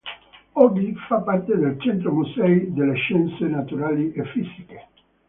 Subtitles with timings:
[0.53, 4.87] Oggi fa parte del Centro musei delle scienze naturali e fisiche.